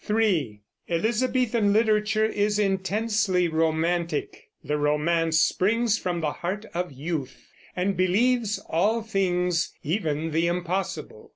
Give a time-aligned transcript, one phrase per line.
[0.03, 7.95] (3) Elizabethan literature is intensely romantic; the romance springs from the heart of youth, and
[7.95, 11.29] believes all things, even the impossible.